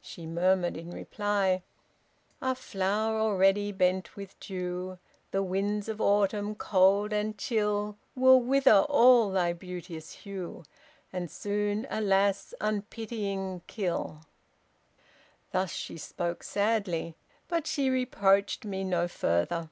She 0.00 0.24
murmured 0.24 0.76
in 0.76 0.92
reply: 0.92 1.64
'Ah! 2.40 2.54
Flower 2.54 3.18
already 3.18 3.72
bent 3.72 4.14
with 4.14 4.38
dew, 4.38 5.00
The 5.32 5.42
winds 5.42 5.88
of 5.88 6.00
autumn 6.00 6.54
cold 6.54 7.12
and 7.12 7.36
chill 7.36 7.96
Will 8.14 8.40
wither 8.40 8.82
all 8.88 9.32
thy 9.32 9.52
beauteous 9.52 10.12
hue, 10.12 10.62
And 11.12 11.28
soon, 11.28 11.88
alas, 11.90 12.54
unpitying 12.60 13.62
kill.' 13.66 14.20
Thus 15.50 15.72
she 15.72 15.96
spoke 15.98 16.44
sadly. 16.44 17.16
But 17.48 17.66
she 17.66 17.90
reproached 17.90 18.64
me 18.64 18.84
no 18.84 19.08
further. 19.08 19.70